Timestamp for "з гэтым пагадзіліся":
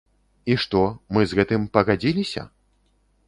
1.33-2.47